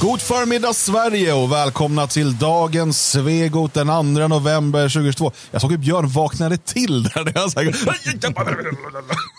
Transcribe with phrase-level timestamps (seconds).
[0.00, 5.32] God förmiddag Sverige och välkomna till dagens Svegot den 2 november 2022.
[5.50, 7.24] Jag såg hur Björn vaknade till där.
[7.24, 7.74] Det så här,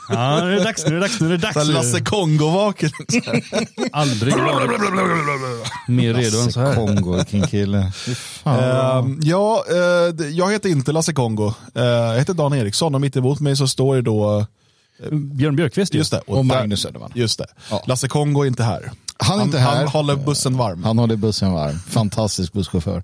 [0.10, 0.86] Ja, nu är det dags.
[0.86, 1.20] Nu är det dags.
[1.22, 1.70] Nu är det så här dags.
[1.70, 2.90] Lasse Kongo-vaken.
[3.92, 4.34] Aldrig
[5.88, 6.76] mer redo än så här.
[6.76, 7.92] Kongo, vilken kille.
[8.46, 11.54] Ehm, ja, eh, jag heter inte Lasse Kongo.
[11.76, 14.46] Eh, jag heter Dan Eriksson och mitt emot mig så står det då,
[15.12, 15.98] Björn Björkqvist ju.
[15.98, 16.20] just det.
[16.20, 17.12] Och där- Magnus Söderman.
[17.16, 17.48] Just det.
[17.72, 17.84] Ja.
[17.88, 18.92] Lasse Kongo är inte här.
[19.18, 19.76] Han är inte här.
[19.76, 20.84] Han håller bussen varm.
[20.84, 21.80] Han håller bussen varm.
[21.90, 23.04] Fantastisk busschaufför.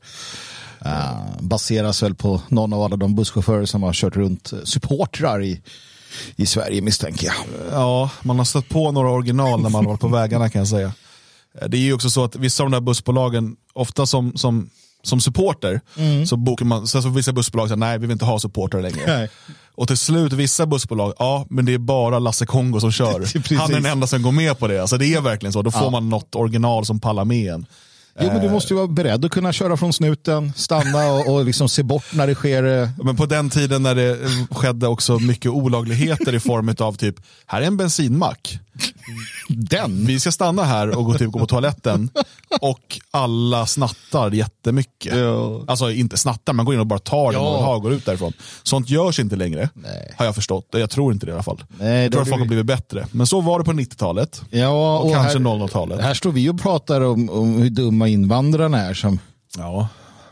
[0.85, 5.62] Uh, baseras väl på någon av alla de busschaufförer som har kört runt supportrar i,
[6.35, 7.35] i Sverige misstänker jag.
[7.71, 10.93] Ja, man har stött på några original när man varit på vägarna kan jag säga.
[11.62, 14.70] Eh, Det är ju också så att vissa av de där bussbolagen, ofta som, som,
[15.03, 15.81] som supporter,
[16.26, 19.17] så bokar man, sen så vissa bussbolag säger nej vi vill inte ha supporter längre.
[19.17, 19.29] Nej.
[19.75, 23.55] Och till slut vissa bussbolag, ja men det är bara Lasse Kongo som kör.
[23.57, 24.81] Han är den enda som går med på det.
[24.81, 27.66] Alltså det är verkligen så, då får man något original som pallar med en.
[28.20, 31.45] Jo, men du måste ju vara beredd att kunna köra från snuten, stanna och, och
[31.45, 32.82] liksom se bort när det sker.
[32.84, 36.93] eh, Men på den tiden när det eh, skedde också mycket olagligheter i form av
[36.95, 38.60] typ, här är en bensinmack.
[39.49, 40.05] Den.
[40.05, 42.09] Vi ska stanna här och gå, typ, gå på toaletten
[42.62, 45.17] och alla snattar jättemycket.
[45.17, 45.62] Ja.
[45.67, 47.49] Alltså inte snattar, man går in och bara tar den Ja.
[47.57, 48.34] och har, går ut därifrån.
[48.63, 50.13] Sånt görs inte längre, Nej.
[50.17, 50.67] har jag förstått.
[50.71, 51.63] Jag tror inte det i alla fall.
[51.79, 53.07] Nej, jag tror att folk har blivit bättre.
[53.12, 54.41] Men så var det på 90-talet.
[54.49, 56.01] Ja, Och, kanske här, 00-talet.
[56.01, 58.93] här står vi och pratar om, om hur dumma invandrarna är.
[58.93, 59.20] Som,
[59.57, 59.87] Ja,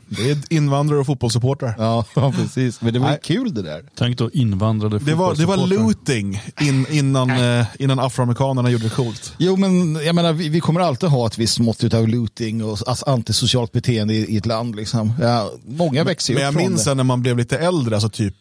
[0.10, 1.76] det är invandrare och fotbollssupportrar.
[1.78, 2.82] ja, precis.
[2.82, 3.84] Men det var ju kul det där.
[3.98, 8.90] Tänk då invandrade Det var, det var looting in, innan, eh, innan afroamerikanerna gjorde det
[8.90, 9.34] coolt.
[9.38, 12.78] Jo, men jag menar, vi, vi kommer alltid ha ett visst mått av looting och
[12.88, 14.76] alltså, antisocialt beteende i, i ett land.
[14.76, 15.14] Liksom.
[15.22, 16.94] Ja, många växer ju Men upp jag från minns det.
[16.94, 18.36] när man blev lite äldre, alltså typ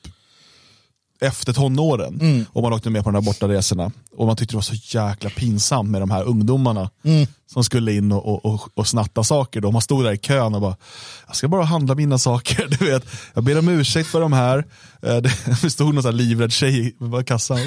[1.21, 2.45] efter tonåren, Mm.
[2.53, 3.91] och man åkte med på de här bortaresorna.
[4.17, 7.27] Och man tyckte det var så jäkla pinsamt med de här ungdomarna Mm.
[7.53, 9.61] som skulle in och, och, och, snatta saker.
[9.61, 9.71] Då.
[9.73, 10.77] Man stod där i kön och bara,
[11.27, 12.67] jag ska bara handla mina saker.
[12.79, 14.65] Du vet, jag ber om ursäkt för de här.
[15.03, 15.17] Eh,
[15.63, 16.95] Det stod någon livrädd tjej i
[17.27, 17.59] kassan.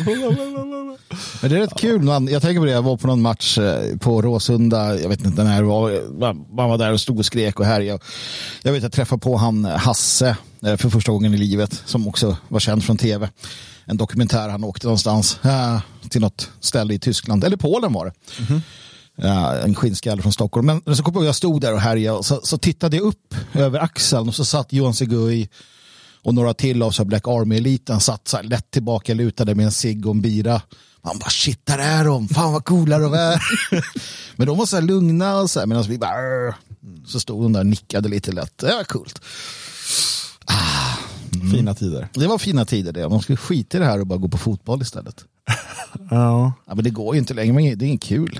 [1.41, 2.01] Men det är rätt kul.
[2.01, 5.25] Man, jag tänker på det, jag var på någon match eh, på Råsunda, jag vet
[5.25, 7.99] inte när det var, man var där och stod och skrek och härjade.
[8.63, 12.07] Jag vet jag träffade på han eh, Hasse eh, för första gången i livet, som
[12.07, 13.29] också var känd från tv.
[13.85, 15.39] En dokumentär, han åkte någonstans
[16.09, 18.13] till något ställe i Tyskland, eller Polen var det.
[19.15, 20.65] Ja, en skinnskalle från Stockholm.
[20.65, 23.05] Men, men så kom jag, jag stod där och härjade och så, så tittade jag
[23.05, 25.49] upp över axeln och så satt Johan Segui
[26.23, 29.65] och några till av så här Black Army-eliten satt så här lätt tillbaka lutade med
[29.65, 30.61] en cigg och en bira.
[31.03, 33.41] Man bara shit, där är de, fan vad coola de är.
[34.35, 36.55] Men de var så här lugna och så här, medan vi bara "Arr."
[37.05, 38.57] så stod de där och nickade lite lätt.
[38.57, 39.21] Det var coolt.
[41.51, 42.07] Fina tider.
[42.13, 43.09] Det var fina tider det.
[43.09, 45.25] Man skulle skita i det här och bara gå på fotboll istället.
[46.09, 46.53] Ja.
[46.67, 48.39] Ja, men det går ju inte längre, men det är inget kul.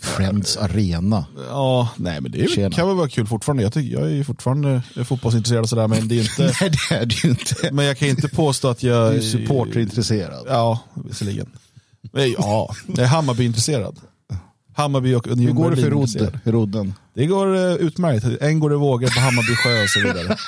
[0.00, 1.26] Friends Arena.
[1.48, 2.70] Ja, nej men det Tjena.
[2.74, 3.62] kan väl vara kul fortfarande.
[3.62, 6.42] Jag, tycker, jag är ju fortfarande fotbollsintresserad och sådär, men det är inte...
[6.60, 7.70] Nej, det är ju inte.
[7.72, 9.12] Men jag kan inte påstå att jag...
[9.12, 10.46] Du är supporterintresserad.
[10.48, 11.50] Ja, visserligen.
[12.14, 14.00] Men Ja, jag är Hammarby-intresserad.
[14.76, 16.94] Hammarby och Hur Union går det för rodd, rodden?
[17.14, 18.42] Det går uh, utmärkt.
[18.42, 20.36] En går det vågor på Hammarby sjö och så vidare.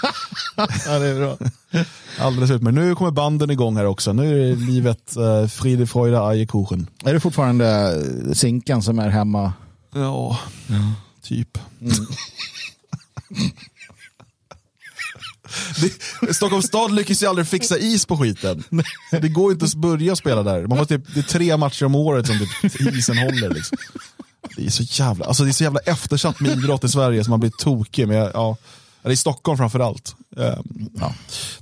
[0.86, 1.36] Ja, det är bra.
[2.18, 2.74] Alldeles utmärkt.
[2.74, 4.12] Nu kommer banden igång här också.
[4.12, 6.86] Nu är det livet uh, Friede, Freude, Eierkuchen.
[7.04, 7.66] Är det fortfarande
[8.26, 9.52] eh, Zinkan som är hemma?
[9.94, 10.38] Ja,
[11.22, 11.58] typ.
[15.80, 18.64] Det, Stockholms stad lyckas ju aldrig fixa is på skiten.
[19.10, 20.66] Det går ju inte att börja spela där.
[20.66, 23.54] Man måste typ, det är tre matcher om året som typ isen håller.
[23.54, 23.78] Liksom.
[24.56, 27.30] Det är så jävla, alltså det är så jävla eftersatt med idrott i Sverige som
[27.30, 28.30] man blir tokig med.
[28.34, 28.56] Ja,
[29.06, 30.16] eller i Stockholm framförallt.
[30.36, 31.14] Um, ja.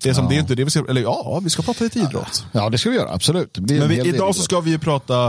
[0.03, 1.99] Det är som, det är inte det vi ska, eller ja, vi ska prata lite
[1.99, 2.47] idrott.
[2.53, 3.13] Ja, det ska vi göra.
[3.13, 3.59] Absolut.
[3.59, 5.27] Men en vi, idag så ska vi ju prata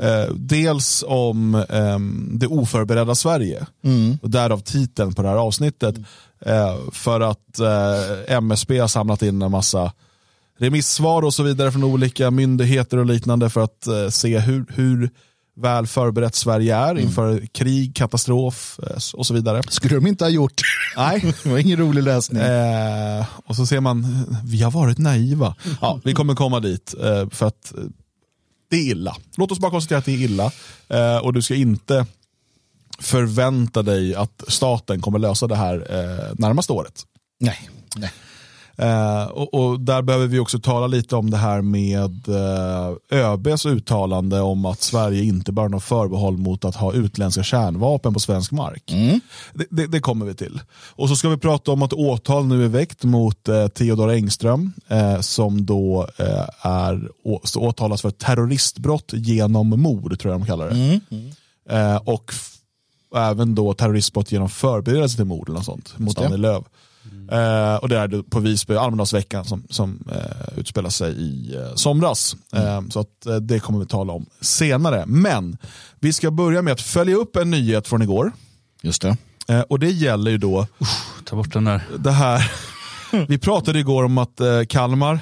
[0.00, 3.66] eh, dels om ehm, det oförberedda Sverige.
[3.84, 4.18] Mm.
[4.22, 5.96] Och därav titeln på det här avsnittet.
[6.46, 9.92] Eh, för att eh, MSB har samlat in en massa
[10.58, 15.10] remissvar och så vidare från olika myndigheter och liknande för att eh, se hur, hur
[15.56, 19.62] väl förberett Sverige är inför krig, katastrof eh, och så vidare.
[19.68, 20.60] skulle de inte ha gjort.
[20.96, 21.34] Nej.
[21.42, 22.42] Det var ingen rolig läsning.
[22.42, 25.54] Eh, och så ser man, vi har varit naiva.
[25.80, 27.84] Ja, vi kommer komma dit eh, för att eh,
[28.70, 29.16] det är illa.
[29.36, 30.52] Låt oss bara konstatera att det är illa.
[30.88, 32.06] Eh, och du ska inte
[32.98, 37.02] förvänta dig att staten kommer lösa det här eh, närmaste året.
[37.40, 37.70] Nej.
[37.96, 38.10] Nej.
[38.76, 43.66] Eh, och, och där behöver vi också tala lite om det här med eh, ÖBs
[43.66, 48.52] uttalande om att Sverige inte bör ha förbehåll mot att ha utländska kärnvapen på svensk
[48.52, 48.82] mark.
[49.54, 50.60] Det, det, det kommer vi till.
[50.96, 54.72] Och så ska vi prata om att åtal nu är väckt mot eh, Theodor Engström
[54.88, 60.68] eh, som då eh, är å, åtalas för terroristbrott genom mord, tror jag de kallar
[60.70, 61.00] det.
[61.70, 62.32] Eh, och
[63.14, 66.18] f- även då terroristbrott genom förberedelse till mord eller något sånt mot.
[66.18, 66.64] Annie Lööf.
[67.32, 72.36] Eh, och det är på Visby, Almedalsveckan som, som eh, utspelar sig i eh, somras.
[72.52, 75.04] Eh, så att, eh, det kommer vi tala om senare.
[75.06, 75.56] Men
[76.00, 78.32] vi ska börja med att följa upp en nyhet från igår.
[78.82, 79.16] Just det.
[79.48, 80.66] Eh, och det gäller ju då
[81.24, 81.80] Ta bort den där.
[81.98, 82.52] det här.
[83.28, 85.18] Vi pratade igår om att eh, Kalmar,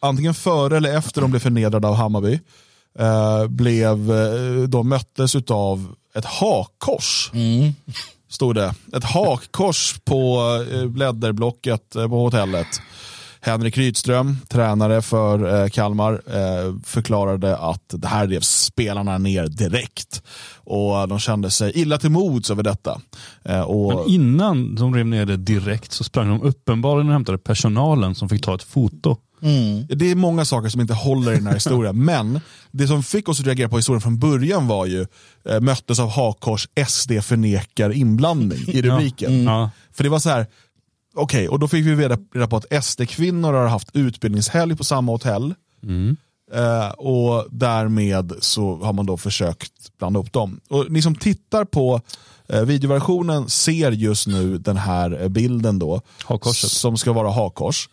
[0.00, 2.40] antingen före eller efter de blev förnedrade av Hammarby,
[3.48, 7.30] blev, eh, de möttes av ett hakkors.
[8.28, 8.74] Stod det.
[8.96, 10.40] Ett hakkors på
[10.72, 12.66] eh, blädderblocket eh, på hotellet.
[13.40, 20.22] Henrik Rydström, tränare för eh, Kalmar, eh, förklarade att det här rev spelarna ner direkt.
[20.54, 23.00] Och de kände sig illa till mods över detta.
[23.44, 27.38] Eh, och, Men innan de rev ner det direkt så sprang de uppenbarligen och hämtade
[27.38, 29.16] personalen som fick ta ett foto.
[29.88, 32.40] Det är många saker som inte håller i den här historien, men
[32.70, 35.06] det som fick oss att reagera på historien från början var ju
[35.48, 39.44] eh, möttes av hakkors, SD förnekar inblandning i rubriken.
[39.44, 39.70] Ja.
[39.92, 40.46] För det var så här,
[41.14, 45.54] okej, och då fick vi reda, på att SD-kvinnor har haft utbildningshelg på samma hotell.
[46.52, 50.60] Eh, och därmed så har man då försökt blanda upp dem.
[50.68, 52.00] Och ni som tittar på
[52.48, 56.00] eh, videoversionen ser just nu den här eh, bilden då.
[56.24, 56.70] Hakkorset.
[56.70, 57.88] Som ska vara hakkors.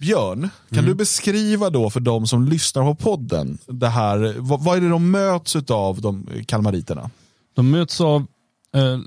[0.00, 4.76] Björn, kan du beskriva då för de som lyssnar på podden, det här, vad, vad
[4.76, 7.10] är det de möts av, de kalmariterna?
[7.54, 8.26] De möts av
[8.74, 8.98] eh,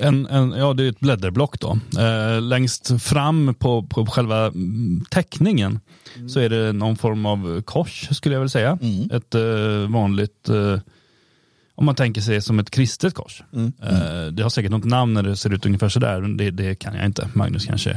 [0.00, 1.60] en, en, ja, det är ett blädderblock.
[1.60, 1.78] Då.
[1.98, 5.80] Eh, längst fram på, på själva mm, teckningen
[6.28, 8.78] så är det någon form av kors skulle jag vilja säga.
[9.12, 10.80] Ett eh, vanligt, eh,
[11.76, 13.42] om man tänker sig som ett kristet kors.
[13.52, 16.74] Eh, det har säkert något namn när det ser ut ungefär sådär, men det, det
[16.74, 17.28] kan jag inte.
[17.32, 17.96] Magnus kanske.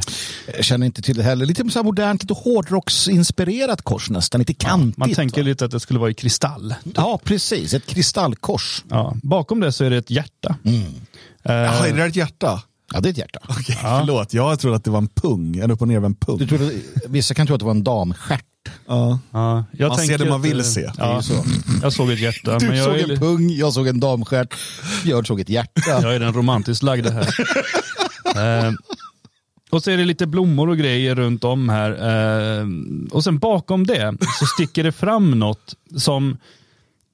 [0.56, 1.46] Jag känner inte till det heller.
[1.46, 4.38] Lite så här modernt, lite hårdrocksinspirerat kors nästan.
[4.38, 4.98] Lite kantigt.
[4.98, 5.46] Man tänker va?
[5.46, 6.74] lite att det skulle vara i kristall.
[6.94, 7.74] Ja, precis.
[7.74, 8.84] Ett kristallkors.
[8.88, 9.16] Ja.
[9.22, 10.56] Bakom det så är det ett hjärta.
[10.64, 12.62] Eh, Jaha, är det ett hjärta?
[12.92, 13.40] Ja, det är ett hjärta.
[13.48, 16.38] Okej, förlåt, jag trodde att det var en pung, en upp och ner en pung.
[16.38, 16.72] Du trodde,
[17.06, 18.44] vissa kan tro att det var en damstjärt.
[18.88, 19.18] Ja.
[19.32, 20.84] ja, jag Man ser det man vill eh, se.
[20.84, 21.22] Är Ja.
[21.82, 22.58] Jag såg ett hjärta.
[22.58, 24.54] Du såg är en li- pung, jag såg en damstjärt.
[25.04, 25.80] Björn såg ett hjärta.
[26.02, 27.28] Jag är den romantiskt lagda här.
[28.66, 28.72] eh,
[29.70, 31.90] och så är det lite blommor och grejer runt om här.
[32.60, 32.66] Eh,
[33.10, 36.36] och sen bakom det så sticker det fram något som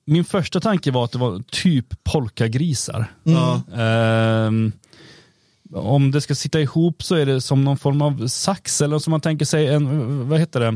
[0.06, 3.12] min första tanke var att det var typ polkagrisar.
[3.22, 3.54] Ja.
[3.72, 4.50] Eh,
[5.74, 9.10] om det ska sitta ihop så är det som någon form av sax eller som
[9.10, 10.68] man tänker sig en, vad heter det,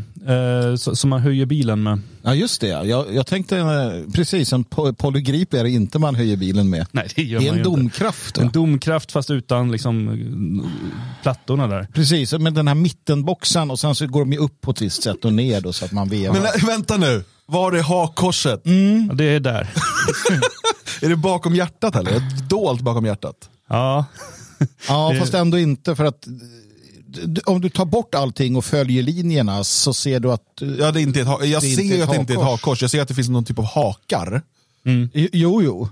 [0.70, 2.00] eh, så- som man höjer bilen med.
[2.22, 2.66] Ja, just det.
[2.68, 6.86] Jag, jag tänkte eh, precis, en po- polygrip är det inte man höjer bilen med.
[6.92, 7.80] Nej, det gör Det är man en ju inte.
[7.80, 8.34] domkraft.
[8.34, 8.40] Då.
[8.42, 10.18] En domkraft fast utan liksom
[11.22, 11.88] plattorna där.
[11.92, 15.02] Precis, med den här mittenboxen och sen så går de ju upp på ett visst
[15.02, 16.34] sätt och ner då så att man vevar.
[16.34, 18.60] Men äh, vänta nu, var är hakkorset?
[18.64, 19.68] Ja, det är där.
[21.02, 22.22] Är det bakom hjärtat eller?
[22.48, 23.34] Dolt bakom hjärtat?
[23.68, 24.04] Ja,
[24.88, 26.26] ja, fast ändå inte för att
[27.44, 30.42] om du tar bort allting och följer linjerna så ser du att...
[30.78, 32.36] Ja, det är inte ett, ha- jag Det är ser inte att det inte är
[32.36, 32.82] ett hakkors.
[32.82, 34.42] jag ser att det finns någon typ av hakar.
[35.32, 35.88] Jo, jo.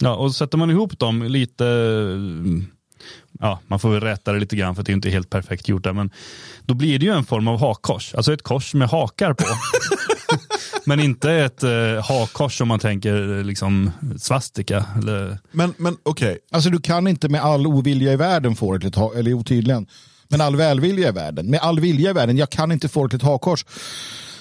[0.00, 1.64] ja, och sätter man ihop dem lite,
[3.40, 5.68] ja, man får väl rätta det lite grann för att det inte är helt perfekt
[5.68, 6.10] gjort där, men
[6.64, 9.44] då blir det ju en form av hakkors, alltså ett kors med hakar på.
[10.84, 11.70] men inte ett eh,
[12.08, 14.84] hakkors om man tänker eh, liksom svastika.
[14.98, 18.78] Eller, Men, men okej, Alltså du kan inte med all ovilja i världen få det
[18.78, 19.86] till ett ha- eller jo tydligen.
[20.28, 21.50] Men all välvilja i världen.
[21.50, 23.64] Med all vilja i världen, jag kan inte få det till ett hakkors.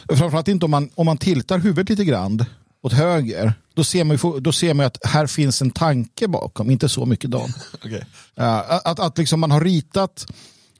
[0.09, 2.45] Framförallt inte om man, om man tiltar huvudet lite grann
[2.83, 3.53] åt höger.
[3.73, 6.89] Då ser man ju, då ser man ju att här finns en tanke bakom, inte
[6.89, 7.53] så mycket Dan.
[8.35, 10.27] Ja, att, att, att liksom man har ritat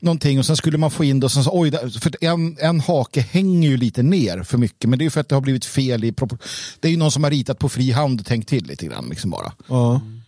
[0.02, 2.80] någonting och sen skulle man få in det och sen så, oj, för en, en
[2.80, 5.42] hake hänger ju lite ner för mycket men det är ju för att det har
[5.42, 6.48] blivit fel i proportion.
[6.80, 9.10] Det är ju någon som har ritat på fri hand och tänkt till lite grann
[9.10, 9.54] liksom bara.
[9.70, 10.21] Mm.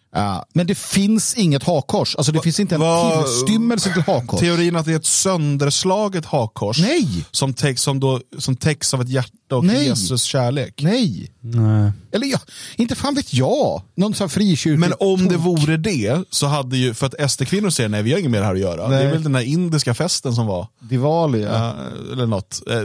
[0.53, 4.39] Men det finns inget hakkors, alltså det finns inte en vad- tillstymmelse till hakkors.
[4.39, 9.01] Teorin att det är ett sönderslaget hakkors Nej, som täcks, som då, som täcks av
[9.01, 9.85] ett hjärta och Nej.
[9.87, 10.81] Jesus kärlek.
[10.83, 11.31] nej.
[11.41, 11.91] nej.
[12.11, 12.39] Eller ja,
[12.75, 13.81] inte fan vet jag.
[13.95, 15.43] Någon sån frikyrklig Men om det tok.
[15.45, 18.53] vore det så hade ju, för att SD-kvinnor säger nej vi har inget mer här
[18.53, 18.87] att göra.
[18.87, 18.97] Nej.
[19.03, 20.67] Det är väl den här indiska festen som var.
[20.79, 21.49] Diwali, ja.
[21.49, 21.73] Ja,
[22.11, 22.61] eller något.
[22.69, 22.75] Eh,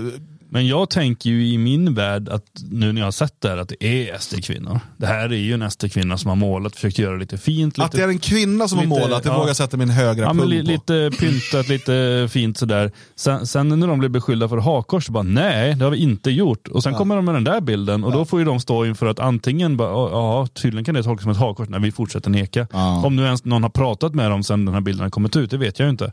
[0.50, 3.56] Men jag tänker ju i min värld att nu när jag har sett det här
[3.56, 4.80] att det är SD-kvinnor.
[4.96, 7.78] Det här är ju en SD-kvinna som har målat, försökt göra lite fint.
[7.78, 9.34] Lite, Att det är en kvinna som lite- har målat, det ja.
[9.34, 10.70] vågar jag sätta min högra ja, pung li, på.
[10.70, 12.92] lite pyntat, lite fint sådär.
[13.16, 16.30] Sen, sen när de blir beskyllda för hakkors, så bara nej, det har vi inte
[16.30, 16.68] gjort.
[16.68, 19.06] Och sen kommer de med den där bilden och då får ju de stå inför
[19.06, 22.66] att antingen, bara, ja tydligen kan det tolkas som ett hakkors, när vi fortsätter neka.
[22.72, 23.02] Ja.
[23.06, 25.50] Om nu ens någon har pratat med dem sen den här bilden har kommit ut,
[25.50, 26.12] det vet jag ju inte.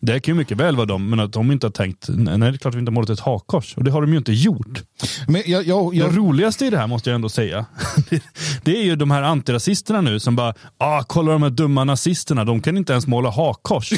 [0.00, 2.46] Det kan ju mycket väl vara dem, men att de inte har tänkt, nej det
[2.46, 3.76] är klart att vi inte har målat ett hakkors.
[3.76, 4.82] Och det har de ju inte gjort.
[5.28, 7.66] Men jag, jag, jag, Det roligaste i det här måste jag ändå säga,
[8.10, 8.22] det,
[8.62, 12.44] det är ju de här antirasisterna nu som bara, ah, kolla de här dumma nazisterna,
[12.44, 13.92] de kan inte ens måla hakkors.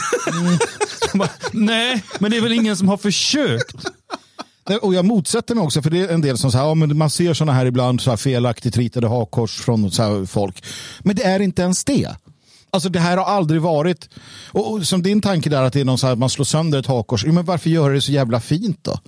[1.15, 3.77] bara, nej, men det är väl ingen som har försökt.
[4.83, 7.11] Och jag motsätter mig också, för det är en del som säger, ja, men man
[7.11, 10.65] ser sådana här ibland, så här felaktigt ritade hakkors från så här folk.
[11.01, 12.09] Men det är inte ens det.
[12.71, 14.09] Alltså det här har aldrig varit,
[14.53, 16.79] och, och som din tanke där att det är någon så här, man slår sönder
[16.79, 18.99] ett hakkors, men varför gör det så jävla fint då?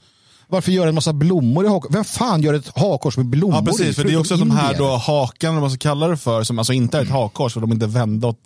[0.46, 1.94] Varför gör en massa blommor i hakkors?
[1.94, 4.74] Vem fan gör ett hakkors med blommor Ja precis, för det är också de här
[4.78, 7.60] då eller vad man ska kalla det för, som alltså inte är ett hakkors för
[7.60, 8.38] de är inte vända åt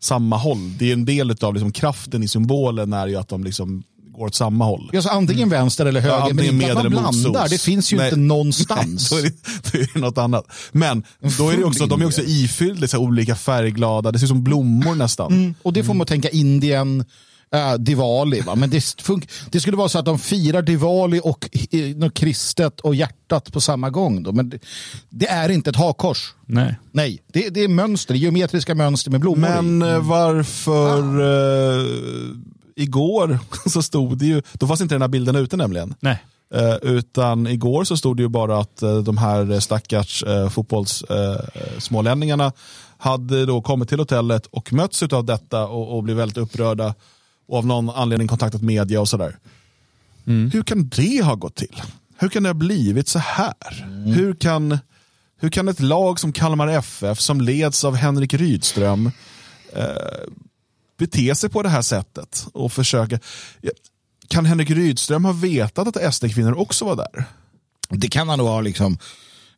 [0.00, 0.76] samma håll.
[0.78, 3.82] Det är en del av liksom kraften i symbolen är ju att de liksom
[4.18, 4.90] går åt samma håll.
[4.94, 7.48] Alltså antingen vänster eller höger, men antingen inte att man med blandar.
[7.48, 8.06] Det finns ju Nej.
[8.06, 9.08] inte någonstans.
[9.10, 9.32] då, är det,
[9.72, 10.44] då är det något annat.
[10.72, 11.02] Men
[11.38, 14.44] då är det också, de är också ifyllda i olika färgglada, det ser ut som
[14.44, 15.32] blommor nästan.
[15.32, 17.04] Mm, och det får man tänka Indien,
[17.54, 18.40] äh, Diwali.
[18.40, 18.54] Va?
[18.54, 22.94] Men det, fun- det skulle vara så att de firar Diwali och eh, kristet och
[22.94, 24.22] hjärtat på samma gång.
[24.22, 24.32] Då.
[24.32, 24.58] Men det,
[25.10, 26.34] det är inte ett hakkors.
[26.46, 26.74] Nej.
[26.92, 29.92] Nej, det, det är mönster, geometriska mönster med blommor Men i.
[29.92, 31.86] eh, varför eh,
[32.78, 35.94] igår så stod det ju, då fanns inte den här bilden ute nämligen.
[36.00, 36.24] Nej.
[36.54, 42.52] Eh, utan igår så stod det ju bara att eh, de här stackars eh, fotbollssmålänningarna
[42.98, 46.94] hade då kommit till hotellet och mötts av detta och, och blivit väldigt upprörda
[47.48, 49.36] och av någon anledning kontaktat media och sådär.
[50.24, 51.82] Hur kan det ha gått till?
[52.18, 53.86] Hur kan det ha blivit så här?
[54.14, 54.78] Hur, kan,
[55.40, 59.10] hur kan ett lag som Kalmar FF som leds av Henrik Rydström
[59.72, 59.84] eh,
[60.98, 63.18] bete sig på det här sättet och försöka
[64.28, 67.24] kan Henrik Rydström ha vetat att SD-kvinnor också var där?
[67.88, 68.98] Det kan han nog ha liksom,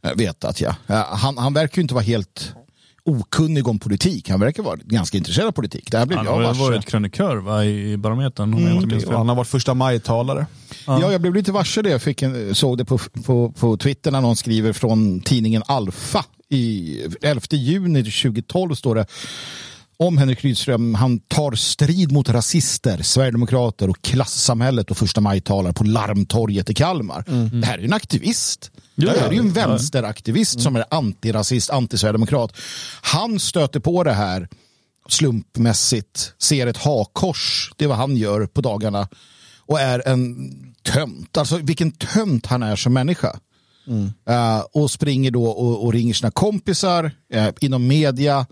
[0.03, 0.61] eh, vetat.
[0.61, 0.77] Ja.
[0.87, 2.55] Ja, Han, han verkar ju inte vara helt
[3.05, 4.31] okunnig om politik.
[4.31, 5.91] Han verkar vara ganska intresserad av politik.
[5.91, 9.13] Det här blev Han jag har varit krönikör va, i Barometern Och fel.
[9.13, 10.47] han har varit första maj-talare.
[10.87, 11.13] Ja.
[11.13, 11.91] jag blev lite varse det.
[11.91, 16.25] Jag fick en, såg det på, på, på Twitter när någon skriver från tidningen Alfa.
[16.49, 19.07] I 11 juni 2012 står det
[20.00, 20.95] om Henrik Rydström.
[20.95, 27.25] Han tar strid mot rasister, sverigedemokrater och klassamhället och första maj-talar på Larmtorget i Kalmar.
[27.61, 28.71] Det här är ju en aktivist.
[28.95, 32.52] Ja, det här är ju en vänsteraktivist som är antirasist, antisverigedemokrat.
[33.02, 34.49] Han stöter på det här
[35.09, 39.09] slumpmässigt, ser ett hakkors, det är vad han gör på dagarna
[39.66, 40.52] och är en
[40.83, 41.37] tönt.
[41.37, 43.37] Alltså vilken tönt han är som människa.
[44.28, 48.47] Eh, och springer då och, och ringer sina kompisar eh, inom media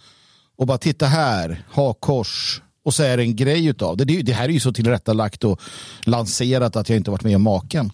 [0.59, 2.63] och bara titta här, hakkors.
[2.85, 4.05] Och så är det en grej utav det.
[4.05, 5.61] Det, det här är ju så tillrättalagt och
[6.05, 7.93] lanserat att jag inte varit med om maken.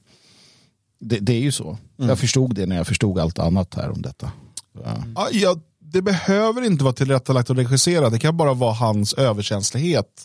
[1.01, 1.79] Det, det är ju så.
[1.97, 4.31] Jag förstod det när jag förstod allt annat här om detta.
[4.85, 4.95] Ja.
[5.15, 10.23] Ja, ja, det behöver inte vara tillrättalagt och regisserat, det kan bara vara hans överkänslighet.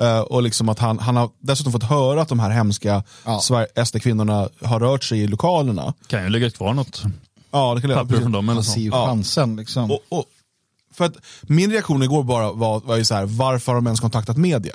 [0.00, 3.40] Eh, och liksom att han, han har dessutom fått höra att de här hemska Ja.
[3.84, 5.94] SD-kvinnorna har rört sig i lokalerna.
[6.06, 7.02] Kan ju lägga kvar något
[7.50, 8.70] Ja, det kan jag- papper från dem eller så.
[8.72, 9.06] ser ju Ja.
[9.06, 9.56] chansen.
[9.56, 9.90] Liksom.
[9.90, 10.24] Och, och,
[10.94, 14.00] för att min reaktion igår bara var, var ju så här, varför har de ens
[14.00, 14.74] kontaktat media?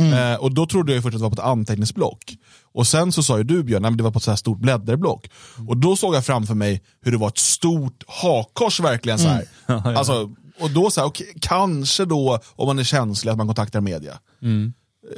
[0.00, 2.36] Eh, och då trodde jag först att det var på ett anteckningsblock.
[2.72, 4.36] Och sen så sa ju du Björn, nej, men det var på ett så här
[4.36, 5.30] stort blädderblock.
[5.68, 9.18] Och då såg jag framför mig hur det var ett stort hakkors verkligen.
[9.18, 9.44] så här.
[9.96, 10.30] Alltså,
[10.60, 14.18] och då så här, okej, kanske då om man är känslig att man kontaktar media.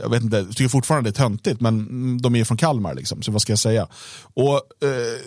[0.03, 2.57] Jag vet inte, jag tycker fortfarande det är töntigt men mm, de är ju från
[2.57, 3.89] Kalmar liksom, så vad ska jag säga?
[4.35, 5.21] Och eh,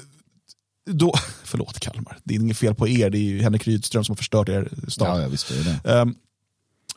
[0.93, 4.13] då, förlåt Kalmar, det är inget fel på er, det är ju Henrik Rydström som
[4.13, 5.08] har förstört er stad.
[5.08, 5.91] Ja, jag visste det.
[5.93, 6.15] Ehm,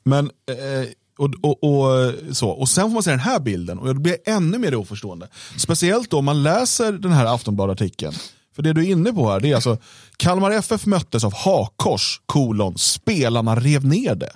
[0.04, 2.48] men, eh, och, och, och, så.
[2.48, 5.28] och sen får man se den här bilden och då blir jag ännu mer oförstående.
[5.56, 8.14] Speciellt då om man läser den här Aftonbladet-artikeln.
[8.56, 9.78] För det du är inne på här, det är alltså
[10.16, 14.32] Kalmar FF möttes av hakkors, kolon, spelarna rev ner det.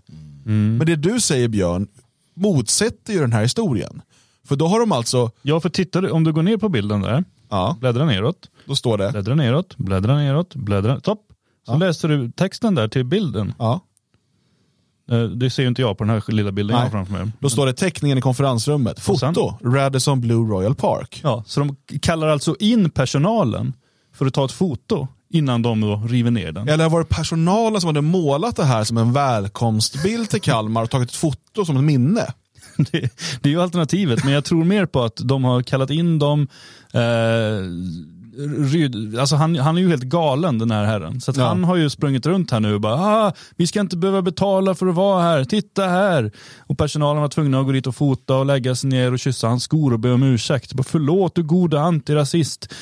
[0.78, 1.88] Men det du säger Björn,
[2.34, 4.02] motsätter ju den här historien.
[4.48, 7.00] För då har de alltså, Ja, för tittar du, om du går ner på bilden
[7.00, 11.22] där, ja, bläddra neråt, då står det, bläddra neråt, bläddra neråt, bläddra, topp.
[11.66, 13.54] Så läser du texten där till bilden.
[13.58, 13.80] ja,
[15.10, 16.90] Eh, Det ser ju inte jag på den här lilla bilden jag har Nej.
[16.92, 17.32] framför mig.
[17.40, 19.00] då står det teckningen i konferensrummet.
[19.00, 21.20] Foto, Radisson Blue Royal Park.
[21.22, 23.72] Ja, så de kallar alltså in personalen
[24.14, 26.68] för att ta ett foto innan de då river ner den.
[26.68, 30.90] Eller var det personalen som hade målat det här som en välkomstbild till Kalmar och
[30.90, 32.26] tagit ett foto som ett minne?
[32.76, 33.00] Det,
[33.40, 36.48] det är ju alternativet, men jag tror mer på att de har kallat in dem.
[36.92, 37.00] Eh,
[38.72, 41.20] Ryd, alltså han, han är ju helt galen den här herren.
[41.20, 41.46] Så att Ja.
[41.46, 44.74] han har ju sprungit runt här nu och bara, ah, vi ska inte behöva betala
[44.74, 46.30] för att vara här, titta här.
[46.58, 49.48] Och personalen var tvungna att gå dit och fota och lägga sig ner och kyssa
[49.48, 50.72] hans skor och be om ursäkt.
[50.74, 52.72] Bara, förlåt du goda antirasist.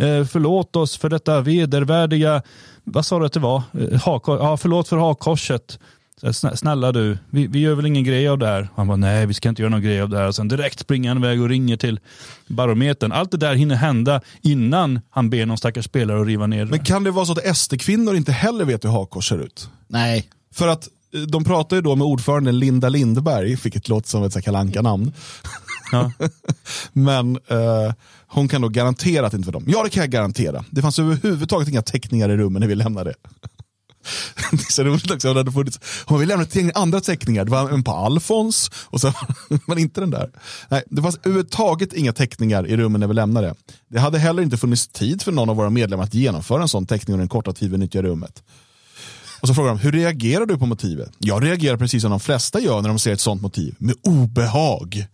[0.00, 2.42] Eh, förlåt oss för detta vedervärdiga,
[2.84, 3.62] vad sa du att det var?
[3.72, 5.78] Eh, hak, ja, förlåt för hakkorset.
[6.20, 8.68] Så här, "Snä- snälla du, vi, vi gör väl ingen grej av det här?
[8.76, 10.26] Han bara, nej vi ska inte göra någon grej av det här.
[10.28, 12.00] Och sen direkt springer han iväg och ringer till
[12.48, 13.12] barometern.
[13.12, 16.70] Allt det där hinner hända innan han ber någon stackars spelare att riva ner det.
[16.70, 19.68] Men kan det vara så att SD-kvinnor inte heller vet hur hakkors ser ut?
[19.88, 20.28] Nej.
[20.54, 24.44] För att eh, de pratar ju då med ordföranden Linda Lindberg, vilket låter som ett
[24.44, 25.12] Kalle Anka-namn.
[25.92, 26.12] Ja.
[26.92, 27.92] Men eh,
[28.26, 29.64] hon kan då garantera att det inte var dem.
[29.68, 30.64] Ja, det kan jag garantera.
[30.70, 33.14] Det fanns överhuvudtaget inga teckningar i rummen när vi lämnade.
[34.50, 35.32] det är så roligt också.
[35.32, 39.00] Det hade funnits, om vi lämnade till andra teckningar, det var en på Alfons, och
[39.00, 39.12] så,
[39.66, 40.30] men inte den där.
[40.68, 43.54] Nej, det fanns överhuvudtaget inga teckningar i rummen när vi lämnade.
[43.88, 46.86] Det hade heller inte funnits tid för någon av våra medlemmar att genomföra en sån
[46.86, 48.42] teckning under den korta tid vi nyttjade rummet.
[49.46, 51.10] Och så frågar de, hur reagerar du på motivet?
[51.18, 55.06] Jag reagerar precis som de flesta gör när de ser ett sånt motiv, med obehag.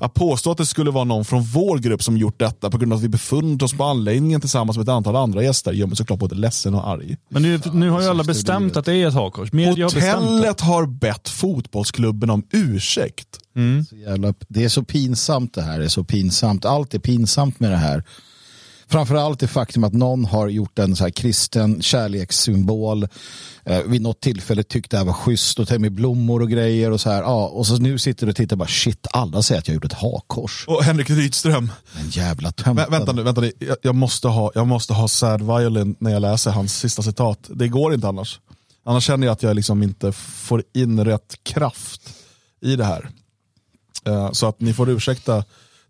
[0.00, 2.92] Att påstå att det skulle vara någon från vår grupp som gjort detta på grund
[2.92, 5.96] av att vi befunnit oss på anläggningen tillsammans med ett antal andra gäster gör mig
[5.96, 7.16] såklart både ledsen och arg.
[7.28, 9.52] Men nu, nu har ju alla bestämt att det är ett hakkors.
[9.52, 13.28] Hotellet har bett fotbollsklubben om ursäkt.
[14.06, 15.78] Jävla, det är så pinsamt det här.
[15.78, 16.64] Det är så pinsamt.
[16.64, 18.04] Allt är pinsamt med det här.
[18.88, 23.08] Framförallt det faktum att någon har gjort en så här kristen kärlekssymbol.
[23.64, 27.00] Eh, vid något tillfälle tyckte det här var schysst och med blommor och grejer och
[27.00, 27.22] så här.
[27.22, 29.74] Ja, och så nu sitter du och tittar och bara shit, alla säger att jag
[29.74, 30.64] gjort ett hakkors.
[30.68, 32.86] Och Henrik Rydström, En jävla tömta.
[32.86, 33.52] Vä- vänta nu, vänta nu.
[33.58, 37.38] Jag, jag, måste ha, jag måste ha sad violin när jag läser hans sista citat.
[37.54, 38.40] Det går inte annars.
[38.84, 42.00] Annars känner jag att jag liksom inte får in rätt kraft
[42.62, 43.10] i det här.
[44.06, 45.44] Eh, så att ni får ursäkta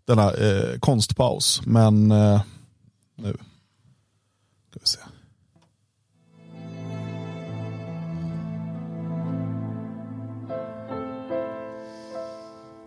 [0.07, 1.61] denna eh, konstpaus.
[1.65, 2.41] Men eh,
[3.15, 3.33] nu
[4.69, 4.99] ska vi se.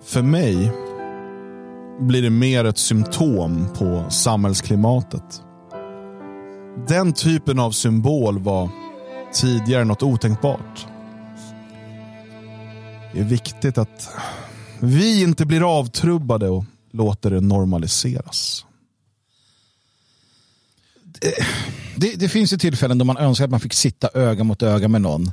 [0.02, 0.72] För mig
[2.00, 5.42] blir det mer ett symptom på samhällsklimatet.
[6.88, 8.70] Den typen av symbol var
[9.32, 10.86] tidigare något otänkbart.
[13.12, 14.10] Det är viktigt att
[14.80, 18.64] vi inte blir avtrubbade och låter det normaliseras.
[21.96, 24.88] Det, det finns ju tillfällen då man önskar att man fick sitta öga mot öga
[24.88, 25.30] med någon.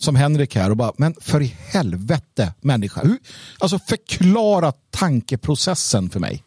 [0.00, 3.00] Som Henrik här och bara, men för i helvete människa.
[3.00, 3.18] Hur,
[3.58, 6.44] alltså förklara tankeprocessen för mig.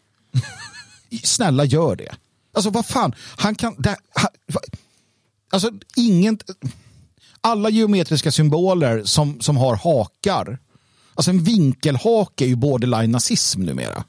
[1.24, 2.14] Snälla gör det.
[2.54, 3.74] Alltså vad fan, han kan...
[3.78, 4.30] Det, han,
[5.50, 6.38] alltså ingen...
[7.40, 10.58] Alla geometriska symboler som, som har hakar.
[11.14, 14.04] Alltså en vinkelhake är ju borderline nazism numera.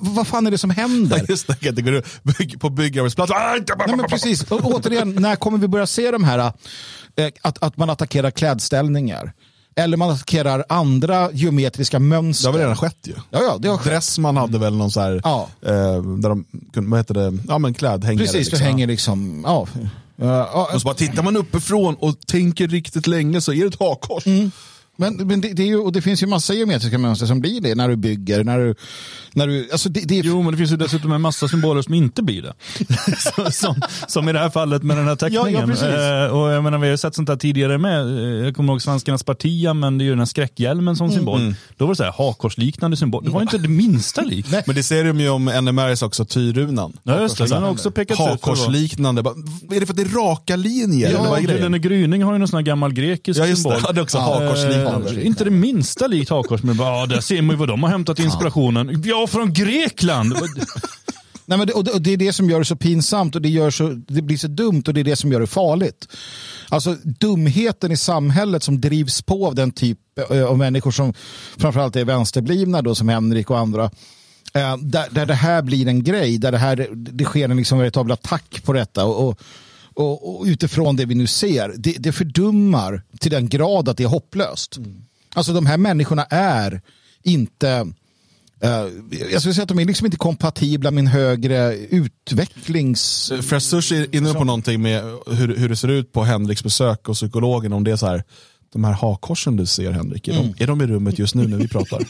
[0.00, 1.24] Va- Vad fan är det som händer?
[1.28, 2.02] Just det, det går
[2.38, 3.32] bygg, på byggarbetsplats.
[3.32, 4.42] Ah, inte- Nej, men precis.
[4.42, 9.32] Och återigen, när kommer vi börja se de här eh, att, att man attackerar klädställningar?
[9.78, 12.46] Eller man attackerar andra geometriska Det mönster.
[12.48, 13.12] har väl redan skett ju.
[13.30, 13.92] Ja, ja, det har skett.
[13.92, 15.48] Dressman hade väl någon så här, Ja.
[15.62, 15.70] eh,
[16.02, 18.24] där de, vad heter det, ja men klädhängare.
[18.26, 18.58] Precis, liksom.
[18.60, 19.42] hänger liksom...
[19.46, 19.66] Ja.
[20.72, 24.24] Och så bara tittar man uppifrån och tänker riktigt länge så är det ett hakkors.
[24.96, 27.60] Men men det, det, är ju, och det finns ju massa geometriska mönster som blir
[27.60, 28.44] det när du bygger.
[28.44, 28.74] När du,
[29.32, 31.82] när du, alltså det, det är, Jo, men det finns ju dessutom en massa symboler
[31.82, 32.52] som inte blir det.
[33.52, 33.74] Som,
[34.08, 35.74] som i det här fallet med den här teckningen.
[35.80, 36.24] Ja, ja.
[36.26, 38.00] Eh, och jag menar, vi har ju sett sånt här tidigare med.
[38.00, 41.54] Eh, Jag kommer ihåg Svenskarnas parti använde ju den här skräckhjälmen som symbol.
[41.76, 43.24] Då var det så här hakkorsliknande symbol.
[43.24, 44.46] Det var inte det minsta lik.
[44.66, 46.92] Men det ser de ju om NMRs också, tyrunan.
[47.02, 47.46] Ja, just det.
[47.46, 48.16] Den har också pekat ut.
[48.16, 49.22] för att vara- Hakkorsliknande.
[49.22, 49.34] Bara,
[49.70, 51.08] Är det för att det är raka linjer?
[51.08, 51.56] eller vad Ja, är grejen?
[51.56, 53.70] Gyllene gryning har ju någon sån här gammal grekisk Ja, just det.
[53.70, 53.82] symbol.
[53.86, 54.85] Ja, det är också hakkorsliknande.
[54.86, 57.82] Eh, inte det minsta likt hakkors, men bara, ja, där ser man ju vad de
[57.82, 59.02] har hämtat inspirationen.
[59.04, 60.32] Ja, från Grekland!
[61.46, 63.42] nej, men det, och det, och det är det som gör det så pinsamt och
[63.42, 66.08] det, gör så, det blir så dumt och det är det som gör det farligt.
[66.68, 69.98] Alltså dumheten i samhället som drivs på av den typ
[70.30, 71.14] eh, av människor som
[71.56, 73.90] framförallt är vänsterblivna då som Henrik och andra.
[74.54, 77.78] Eh, där, där det här blir en grej, där det, här, det sker en liksom
[77.78, 79.04] veritabel attack på detta.
[79.04, 79.40] Och, och,
[79.96, 84.02] och, och utifrån det vi nu ser, det, det fördummar till den grad att det
[84.02, 84.78] är hopplöst.
[85.34, 86.80] Alltså de här människorna är
[87.22, 87.68] inte
[88.60, 88.86] eh,
[89.30, 93.32] jag skulle säga att de är liksom inte kompatibla med en högre utvecklings...
[93.42, 97.08] Fresh Sushi är inne på någonting med hur, hur det ser ut på Henriks besök
[97.08, 97.72] och psykologen.
[97.72, 98.24] Om det är så här,
[98.72, 101.56] de här hakkorsen du ser Henrik, är, de, är de i rummet just nu när
[101.56, 102.02] vi pratar?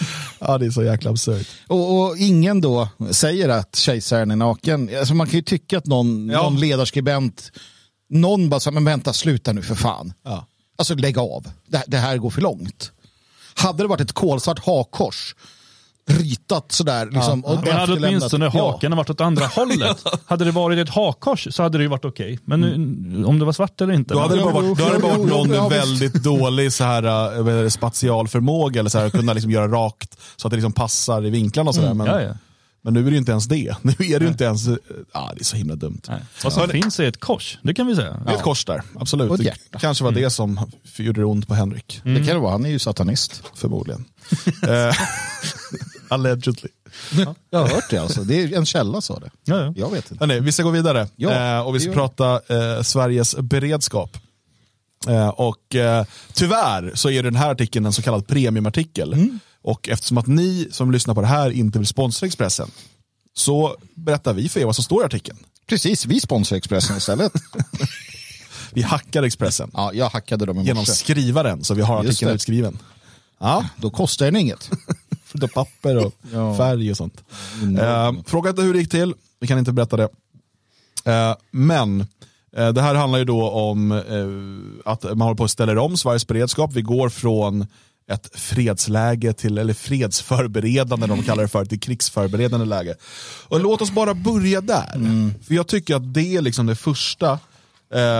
[0.38, 1.46] ja, det är så jäkla absurt.
[1.68, 4.90] Och, och ingen då säger att kejsaren är naken.
[4.98, 6.42] Alltså man kan ju tycka att någon, Ja.
[6.42, 7.52] någon ledarskribent,
[8.10, 10.12] någon bara säger men vänta sluta nu för fan.
[10.24, 10.46] Ja.
[10.78, 12.92] Alltså lägg av, det, det här går för långt.
[13.54, 15.34] Hade det varit ett kolsvart hakkors,
[16.08, 17.06] ritat sådär.
[17.10, 18.50] Liksom, och Men hade åtminstone Ja.
[18.72, 20.04] haken varit åt andra hållet.
[20.26, 22.38] Hade det varit ett hakkors så hade det ju varit okej.
[22.44, 24.14] Men nu, om det var svart eller inte.
[24.14, 26.84] Då hade det bara varit, då hade det bara varit någon ja, väldigt dålig så
[26.84, 27.02] här,
[27.36, 30.48] äh, vad är det, spatial förmåga eller så här, att kunna liksom göra rakt så
[30.48, 31.94] att det liksom passar i vinklarna och sådär.
[31.94, 32.32] Men Ja, ja.
[32.84, 33.76] Men nu är det ju inte ens det.
[33.82, 34.66] Nu är det ju inte ens,
[35.14, 36.00] ja det är så himla dumt.
[36.08, 36.20] Nej.
[36.44, 38.20] Vad som finns är ett kors, det kan vi säga.
[38.26, 39.30] Det är ett kors där, absolut.
[39.30, 40.60] Och ett Det kanske var det som
[40.96, 43.42] gjorde det ont på Henrik, Det kan det vara, han är ju satanist.
[43.54, 44.04] förmodligen.
[46.12, 46.68] Allegedly.
[47.50, 49.30] Jag har hört det alltså, det är en källa sa det.
[49.44, 49.72] Ja, ja.
[49.76, 50.24] Jag vet inte.
[50.24, 54.16] Hörrni, vi ska gå vidare Ja, eh, och vi ska prata eh, Sveriges beredskap.
[55.08, 59.12] Eh, och eh, tyvärr så är den här artikeln en så kallad premiumartikel.
[59.12, 59.40] Mm.
[59.62, 62.70] Och eftersom att ni som lyssnar på det här inte vill sponsra Expressen
[63.34, 65.38] så berättar vi för er vad som står i artikeln.
[65.66, 67.32] Precis, vi sponsrar Expressen istället.
[68.74, 70.92] Vi hackar Expressen ja, jag hackade dem i genom morse.
[70.92, 72.78] skrivaren så vi har artikeln utskriven.
[73.40, 74.70] Ja, Då kostar den inget.
[75.34, 76.56] Är papper och Ja.
[76.56, 77.24] färg och sånt.
[77.78, 80.08] Eh, fråga inte hur det gick till, vi kan inte berätta det.
[81.04, 82.00] Eh, men
[82.56, 85.96] eh, det här handlar ju då om eh, att man håller på att ställa om
[85.96, 86.72] Sveriges beredskap.
[86.72, 87.66] Vi går från
[88.10, 92.94] ett fredsläge till, eller fredsförberedande, de kallar det för, till krigsförberedande läge.
[93.48, 94.94] Och låt oss bara börja där.
[95.44, 97.38] För jag tycker att det är liksom det första eh,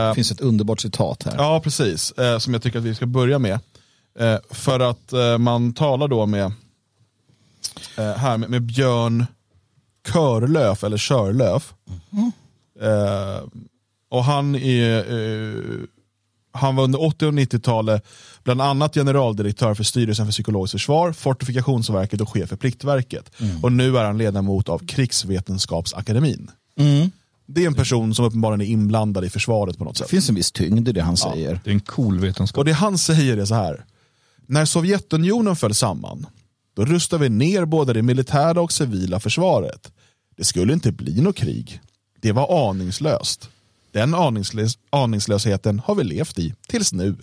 [0.09, 1.35] Det finns ett underbart citat här.
[1.37, 2.13] Ja, precis.
[2.39, 3.59] Som jag tycker att vi ska börja med.
[4.51, 6.53] För att man talar då med,
[7.97, 9.27] här med, med Björn
[10.13, 11.75] Körlöf, eller Körlöf.
[12.81, 13.45] Eh,
[14.11, 15.87] och han är eh,
[16.55, 18.07] han var under 80 och 90-talet
[18.45, 23.31] bland annat generaldirektör för styrelsen för psykologiskt försvar, Fortifikationsverket och chef för Pliktverket.
[23.63, 26.51] Och nu är han ledamot av Krigsvetenskapsakademin.
[27.47, 30.07] Det är en person som uppenbarligen är inblandad i försvaret på något sätt.
[30.07, 31.61] Det finns en viss tyngd i det han säger.
[31.65, 32.59] Det är en cool vetenskap.
[32.59, 33.85] Och det han säger är så här.
[34.47, 36.27] När Sovjetunionen föll samman,
[36.75, 39.93] då rustade vi ner både det militära och civila försvaret.
[40.37, 41.81] Det skulle inte bli något krig.
[42.21, 43.49] Det var aningslöst.
[43.93, 47.17] Den aningslös aningslösheten har vi levt i tills nu.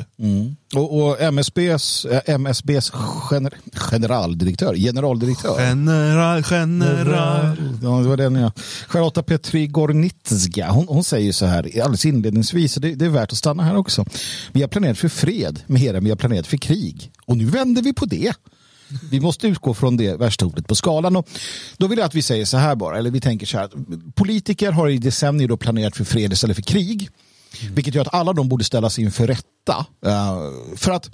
[0.76, 2.92] Och, och MSBs, eh, MSBs
[3.30, 5.60] gener, generaldirektör, generaldirektör.
[5.60, 7.58] General, general.
[7.84, 8.52] Ja, det var den ja.
[8.88, 13.38] Charlotta Petrigornitska, hon, hon säger så här alldeles inledningsvis, och det, det är värt att
[13.38, 14.06] stanna här också.
[14.52, 17.12] Vi har planerat för fred mer än vi har planerat för krig.
[17.26, 18.34] Och nu vänder vi på det.
[19.12, 21.15] Vi måste utgå från det värsta ordet på skalan.
[21.15, 21.30] Och
[21.78, 23.69] då vill jag att vi säger så här bara, eller vi tänker så här.
[24.15, 27.10] Politiker har i decennier då planerat för fred istället för krig.
[27.71, 29.86] Vilket gör att alla de borde ställas inför rätta.
[30.06, 31.10] Uh, för att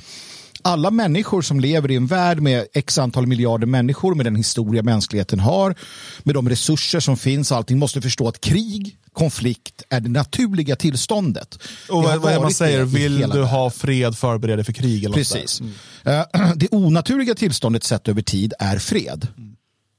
[0.65, 4.83] alla människor som lever i en värld med x antal miljarder människor med den historia
[4.83, 5.75] mänskligheten har,
[6.23, 11.59] med de resurser som finns, allting måste förstå att krig, konflikt är det naturliga tillståndet.
[11.89, 12.85] Och vad, vad är man säger?
[12.85, 13.43] Vill du världen.
[13.43, 15.03] ha fred, förbered dig för krig.
[15.03, 15.61] Eller Precis.
[16.03, 16.25] Eh,
[16.55, 19.27] Det onaturliga tillståndet sett över tid är fred.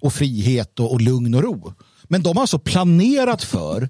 [0.02, 1.72] Och frihet och, och lugn och ro.
[2.05, 3.88] Men de har alltså planerat för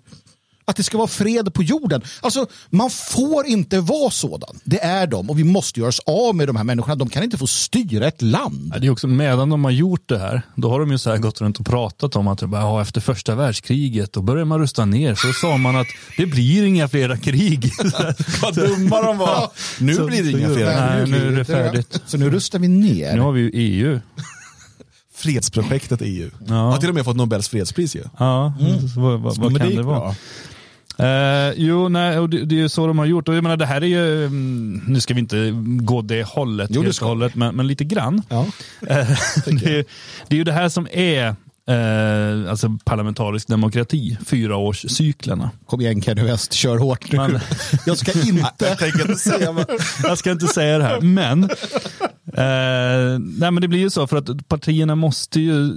[0.68, 2.02] att det ska vara fred på jorden.
[2.20, 4.58] Alltså, man får inte vara sådan.
[4.64, 6.94] Det är de och vi måste göra oss av med de här människorna.
[6.94, 8.70] De kan inte få styra ett land.
[8.74, 11.10] Ja, Det är också medan de har gjort det här, då har de ju så
[11.10, 14.44] här gått runt och pratat om att det bara, ja, efter första världskriget då börjar
[14.44, 15.14] man rusta ner.
[15.14, 17.70] Så sa man att det blir inga flera krig.
[18.42, 19.50] Vad dumma de var.
[19.80, 20.66] Nu Så- blir det inga gör- fler.
[20.96, 22.00] Nej, nu är det färdigt.
[22.06, 23.14] Så nu rustar vi ner.
[23.14, 24.00] Nu har vi ju EU.
[25.14, 26.30] Fredsprojektet EU.
[26.48, 26.54] Ja.
[26.54, 28.02] Har till och med fått Nobels fredspris ju.
[28.18, 28.54] Ja,
[28.94, 30.14] så vad, vad, vad det kan gick det vara?
[30.98, 33.28] Eh, jo, nej, och det, det är ju så de har gjort.
[33.28, 36.70] Och jag menar, det här är ju, mm, nu ska vi inte gå det hållet,
[36.72, 38.22] Jo, det hållet men, men lite grann.
[38.28, 38.46] Ja.
[38.88, 39.08] Eh,
[39.46, 39.86] det,
[40.28, 41.26] det är ju det här som är
[41.68, 45.50] eh, alltså parlamentarisk demokrati, fyraårscyklerna.
[45.66, 47.18] Kom igen Kenny West, kör hårt nu.
[47.18, 47.40] Men-
[47.86, 48.76] Jag ska inte...
[48.76, 49.66] tänker inte säga.
[50.02, 51.40] Jag ska inte säga det här, men,
[53.38, 55.76] nej, men det blir ju så för att partierna måste ju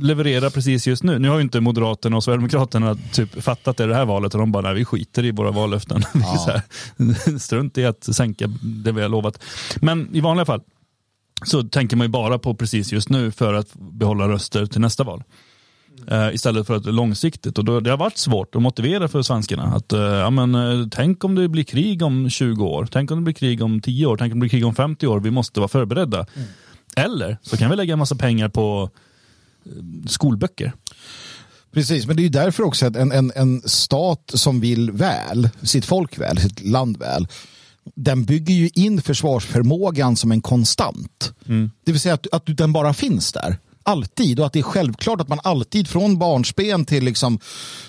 [0.00, 1.18] leverera precis just nu.
[1.18, 4.52] Nu har ju inte Moderaterna och Sverigedemokraterna typ fattat det, det här valet och de
[4.52, 6.02] bara, nej vi skiter i våra vallöften.
[6.46, 9.42] Här, Strunt i att sänka det vi har lovat.
[9.80, 10.60] Men i vanliga fall
[11.44, 15.04] så tänker man ju bara på precis just nu för att behålla röster till nästa
[15.04, 15.22] val.
[16.08, 17.58] Eh, istället för att långsiktigt.
[17.58, 19.62] Och då, det har varit svårt att motivera för svenskarna.
[19.62, 22.88] Att, eh, ja, men, eh, tänk om det blir krig om 20 år.
[22.92, 24.16] Tänk om det blir krig om 10 år.
[24.16, 25.20] Tänk om det blir krig om 50 år.
[25.20, 26.26] Vi måste vara förberedda.
[26.96, 28.90] Eller så kan vi lägga en massa pengar på
[30.06, 30.72] skolböcker.
[31.72, 35.48] Precis, men det är ju därför också att en, en, en stat som vill väl,
[35.62, 37.28] sitt folk väl, sitt land väl,
[37.94, 41.34] den bygger ju in försvarsförmågan som en konstant.
[41.84, 43.58] Det vill säga att, att den bara finns där.
[43.82, 47.38] Alltid och att det är självklart att man alltid från barnsben till liksom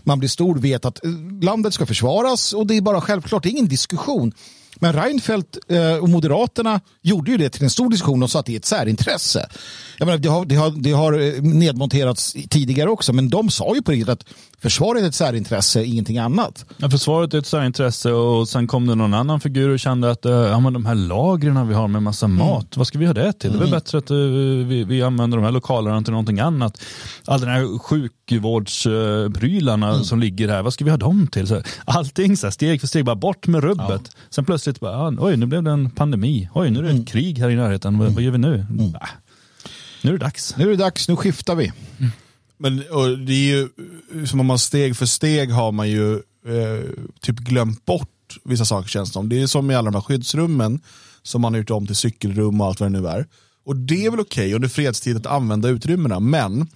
[0.03, 1.11] man blir stor vet att eh,
[1.41, 4.33] landet ska försvaras och det är bara självklart, det är ingen diskussion.
[4.75, 8.45] Men Reinfeldt eh, och Moderaterna gjorde ju det till en stor diskussion och sa att
[8.45, 9.49] det är ett särintresse.
[9.97, 13.75] Jag menar, det, har, det, har, det har eh, nedmonterats tidigare också, men de sa
[13.75, 14.25] ju på riktigt att
[14.59, 16.65] försvaret är ett särintresse, ingenting annat.
[16.77, 20.25] Ja, försvaret är ett särintresse och sen kom det någon annan figur och kände att
[20.25, 22.37] ja, men de här lagren vi har med massa mm.
[22.37, 23.51] mat, vad ska vi ha det till?
[23.51, 26.81] Det är väl bättre att vi, vi använder de här lokalerna till någonting annat.
[27.25, 27.77] All den här
[28.29, 30.03] sjukvårdsprylarna mm.
[30.03, 31.47] som ligger här, vad ska vi ha dem till?
[31.47, 34.01] Så, allting så här, steg för steg, bara bort med rubbet.
[34.03, 34.21] Ja.
[34.29, 37.05] Sen plötsligt, bara, oj nu blev det en pandemi, oj nu är det ett mm.
[37.05, 38.65] krig här i närheten, vad, vad gör vi nu?
[38.69, 38.93] Mm.
[40.01, 40.57] Nu är det dags.
[40.57, 41.71] Nu är det dags, nu skiftar vi.
[41.97, 42.11] Mm.
[42.57, 43.69] Men och det är ju
[44.27, 46.89] som om man steg för steg har man ju eh,
[47.21, 48.09] typ glömt bort
[48.43, 49.29] vissa saker känns det som.
[49.29, 50.79] Det är som i alla de här skyddsrummen
[51.23, 53.25] som man har gjort om till cykelrum och allt vad det nu är.
[53.65, 56.67] Och det är väl okej okay under fredstid att använda utrymmena, men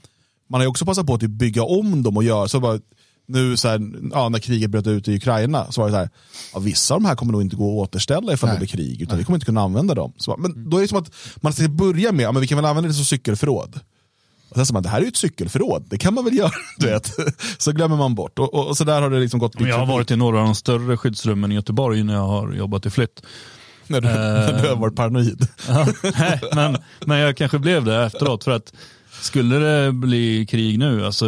[0.49, 2.79] man har ju också passat på att typ bygga om dem och göra så bara,
[3.27, 6.09] nu så här, ja, när kriget bröt ut i Ukraina så var det så här,
[6.53, 9.01] ja, vissa av de här kommer nog inte gå att återställa ifall det blir krig,
[9.01, 9.17] utan Nej.
[9.17, 10.13] vi kommer inte kunna använda dem.
[10.17, 12.55] Så, men då är det som att man ska börja med, ja, men vi kan
[12.55, 13.79] väl använda det som cykelförråd.
[14.49, 16.51] Och sen så man, det här är ju ett cykelförråd, det kan man väl göra.
[16.77, 17.11] Du vet.
[17.57, 18.39] Så glömmer man bort.
[18.39, 19.61] Och, och, och så där har det liksom gått.
[19.61, 22.85] Jag har varit i några av de större skyddsrummen i Göteborg när jag har jobbat
[22.85, 23.21] i flytt.
[23.87, 25.47] När du, uh, när du har varit paranoid.
[25.67, 25.87] ja,
[26.19, 28.43] nej, men, men jag kanske blev det efteråt.
[28.43, 28.73] För att
[29.21, 31.25] skulle det bli krig nu, alltså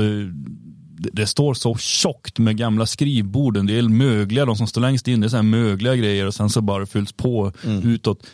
[1.13, 3.65] det, står så tjockt med gamla skrivborden.
[3.65, 6.33] Det är mögliga, de som står längst in, det är så här mögliga grejer och
[6.33, 7.89] sen så bara fylls på mm.
[7.89, 8.27] utåt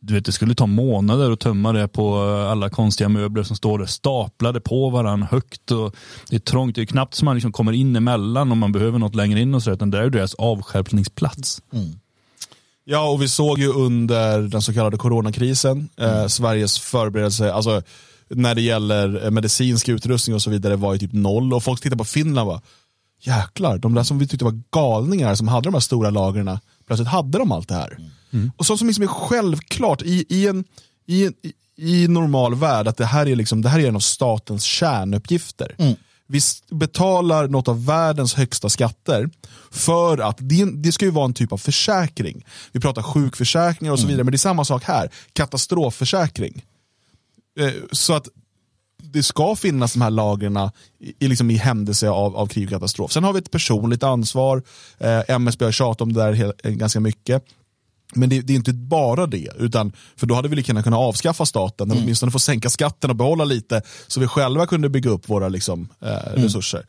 [0.00, 2.18] du vet, det skulle ta månader att tömma det på
[2.50, 5.70] alla konstiga möbler som står där staplade på varandra högt.
[5.70, 5.96] Och
[6.30, 8.98] det är trångt, det är knappt som man liksom kommer in emellan om man behöver
[8.98, 11.62] något längre in och så, utan det är deras avskärpningsplats.
[11.72, 11.86] Mm.
[12.84, 16.10] Ja, och vi såg ju under den så kallade coronakrisen, mm.
[16.10, 17.82] eh, Sveriges förberedelse, alltså
[18.30, 21.54] när det gäller eh, medicinsk utrustning och så vidare var ju typ noll.
[21.54, 22.62] Och folk tittar på Finland och bara,
[23.20, 27.08] jäklar, de där som vi tyckte var galningar som hade de här stora lagren, plötsligt
[27.08, 27.94] hade de allt det här.
[27.98, 28.10] Mm.
[28.32, 28.52] Mm.
[28.56, 30.64] Och sånt som liksom är självklart i, i, en,
[31.06, 31.34] i, en,
[31.76, 35.74] i normal värld, att det här, är liksom, det här är en av statens kärnuppgifter.
[35.78, 35.94] Mm.
[36.28, 39.30] Vi betalar något av världens högsta skatter
[39.70, 42.46] för att det, det, ska ju vara en typ av försäkring.
[42.72, 44.10] Vi pratar sjukförsäkringar och så mm.
[44.10, 45.10] vidare, men det är samma sak här.
[45.32, 46.64] Katastrofförsäkring.
[47.58, 48.28] Eh, så att
[49.12, 50.70] det ska finnas de här lagren
[51.18, 53.12] i, liksom i händelse av, av krig och katastrof.
[53.12, 54.62] Sen har vi ett personligt ansvar.
[54.98, 57.44] Eh, MSB har tjatat om det där ganska mycket.
[58.14, 60.98] Men det, det, är inte bara det, utan, för då hade vi lika gärna kunnat
[60.98, 62.02] avskaffa staten, mm.
[62.02, 65.88] åtminstone få sänka skatten och behålla lite, så vi själva kunde bygga upp våra liksom,
[66.00, 66.42] eh, mm.
[66.42, 66.86] resurser.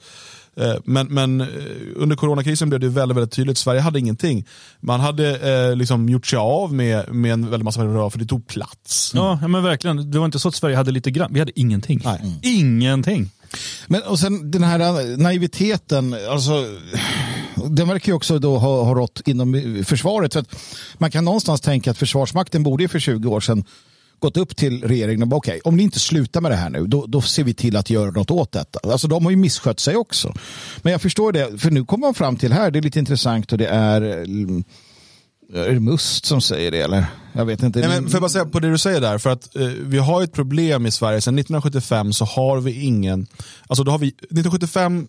[0.59, 1.47] Eh, men, men eh,
[1.95, 4.45] under coronakrisen blev det väldigt, väldigt tydligt, Sverige hade ingenting.
[4.79, 5.37] Man hade
[5.69, 9.11] eh, liksom gjort sig av med, med en väldigt massa varor för det tog plats.
[9.15, 10.11] Ja, men verkligen.
[10.11, 12.01] Det var inte så att Sverige hade lite grann, vi hade ingenting.
[12.05, 12.33] Mm.
[12.41, 13.29] Ingenting.
[13.87, 16.65] Men och sen den här naiviteten, alltså
[17.55, 20.33] den verkar ju också då ha, ha rått inom försvaret.
[20.33, 20.45] För
[20.97, 23.63] man kan någonstans tänka att Försvarsmakten borde för 20 år sedan
[24.19, 26.69] gått upp till regeringen och bara okej, okay, om ni inte slutar med det här
[26.69, 28.79] nu, då, då ser vi till att göra något åt detta.
[28.91, 30.33] Alltså de har ju misskött sig också.
[30.81, 33.51] Men jag förstår det, för nu kommer man fram till här, det är lite intressant
[33.51, 34.25] och det är
[35.53, 37.05] är det Must som säger det eller?
[37.33, 37.79] Jag vet inte.
[37.79, 39.97] Nej, men får jag bara säga på det du säger där, för att eh, vi
[39.97, 43.27] har ett problem i Sverige, sedan 1975 så har vi ingen,
[43.67, 45.07] alltså då har vi, 1975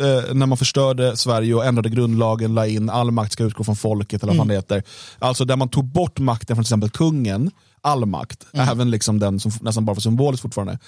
[0.00, 3.76] eh, när man förstörde Sverige och ändrade grundlagen, la in all makt ska utgå från
[3.76, 4.48] folket, eller vad mm.
[4.48, 4.82] det heter.
[5.18, 8.68] Alltså där man tog bort makten från till exempel kungen, all makt, mm.
[8.68, 10.78] även liksom den som nästan bara var symbolisk fortfarande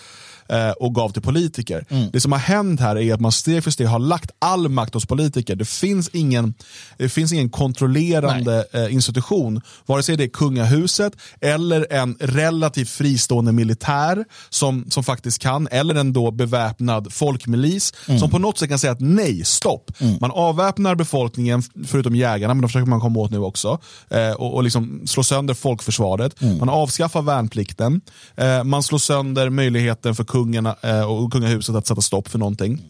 [0.50, 1.84] eh, och gav till politiker.
[1.88, 2.10] Mm.
[2.12, 4.94] Det som har hänt här är att man steg för steg har lagt all makt
[4.94, 5.56] hos politiker.
[5.56, 6.54] Det finns ingen,
[6.98, 13.52] det finns ingen kontrollerande eh, institution, vare sig det är kungahuset eller en relativt fristående
[13.52, 18.20] militär som, som faktiskt kan, eller en då beväpnad folkmilis mm.
[18.20, 19.90] som på något sätt kan säga att nej, stopp.
[19.98, 20.16] Mm.
[20.20, 23.78] Man avväpnar befolkningen, förutom jägarna, men de försöker man komma åt nu också,
[24.10, 26.42] eh, och, och liksom slå sönder folkförsvaret.
[26.42, 26.58] Mm.
[26.58, 28.00] Man avskaffar värnplikten,
[28.36, 30.39] eh, man slår sönder möjligheten för kungen
[30.82, 32.82] eh, och kungahuset att sätta stopp för någonting.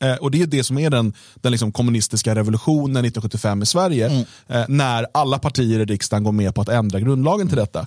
[0.00, 4.06] Eh, och Det är det som är den, den liksom kommunistiska revolutionen 1975 i Sverige,
[4.08, 4.24] mm.
[4.48, 7.86] Eh, när alla partier i riksdagen går med på att ändra grundlagen till detta.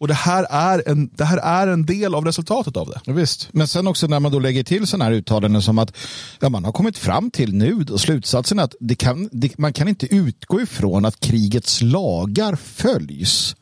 [0.00, 3.00] Och det här, är en, det här är en del av resultatet av det.
[3.04, 3.48] Ja, visst.
[3.52, 5.96] Men sen också när man då lägger till sådana här uttalanden som att
[6.40, 9.88] ja, man har kommit fram till nu och slutsatsen att det kan, det, man kan
[9.88, 13.56] inte utgå ifrån att krigets lagar följs.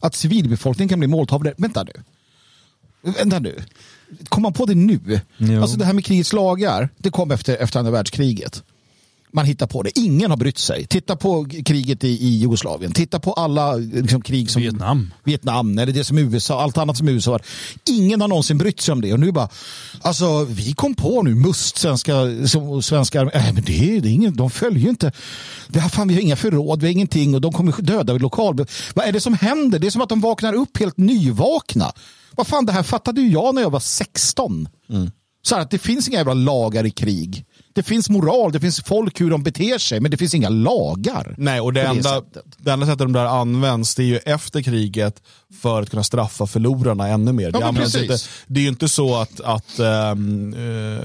[0.00, 1.54] Att civilbefolkningen kan bli måltavlor.
[1.56, 1.92] Vänta nu.
[3.18, 3.62] Vänta nu.
[4.28, 5.20] Kom man på det nu?
[5.36, 5.62] Jo.
[5.62, 8.62] Alltså det här med krigets lagar, det kom efter, efter andra världskriget.
[9.36, 9.98] Man hittar på det.
[9.98, 10.86] Ingen har brytt sig.
[10.86, 12.92] Titta på kriget i, i Jugoslavien.
[12.92, 15.12] Titta på alla liksom, krig som Vietnam.
[15.24, 17.42] Vietnam, eller det som USA, allt annat som USA var.
[17.88, 19.12] Ingen har någonsin brytt sig om det.
[19.12, 19.48] Och nu bara,
[20.00, 22.12] alltså vi kom på nu, MUST, svenska,
[22.82, 25.12] svenska äh, men det, det är ingen, de följer ju inte.
[25.68, 28.22] Det här, fan, vi har inga förråd, vi har ingenting och de kommer döda vid
[28.22, 28.66] lokal.
[28.94, 29.78] Vad är det som händer?
[29.78, 31.92] Det är som att de vaknar upp helt nyvakna.
[32.36, 34.68] Vad fan, det här fattade ju jag när jag var 16.
[34.90, 35.10] Mm.
[35.42, 37.44] Så här, att det finns inga jävla lagar i krig.
[37.76, 41.34] Det finns moral, det finns folk hur de beter sig, men det finns inga lagar.
[41.38, 42.44] Nej, och det, det enda, sättet.
[42.58, 45.22] det enda sättet de där används det är ju efter kriget
[45.62, 47.50] för att kunna straffa förlorarna ännu mer.
[47.52, 51.00] Ja, det, inte, det är ju inte så att, att um, uh,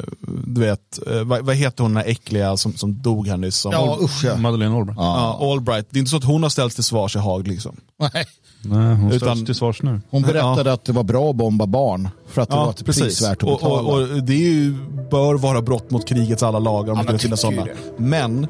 [0.45, 3.55] du vet, uh, vad, vad, heter hon den här äckliga som, som dog här nyss?
[3.55, 4.37] Som ja, usch ja.
[4.37, 4.97] Madeleine Albright.
[4.99, 5.37] Ja.
[5.39, 5.87] ja, Albright.
[5.89, 7.75] Det är inte så att hon har ställts till svars i Haag liksom.
[7.99, 8.25] Nej.
[8.61, 10.01] Nej, hon Utan, till svars nu.
[10.09, 10.73] Hon berättade ja.
[10.73, 13.03] att det var bra att bomba barn för att det ja, var ett precis.
[13.03, 13.81] prisvärt att betala.
[13.81, 14.75] Och, och, och det ju,
[15.11, 17.67] bör vara brott mot krigets alla lagar om ja, det finnas sådana.
[17.97, 18.47] Men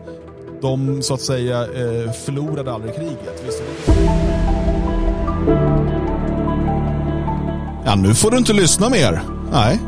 [0.61, 3.43] de så att säga eh, förlorade aldrig kriget.
[7.85, 9.21] Ja, nu får du inte lyssna mer.
[9.51, 9.79] Nej,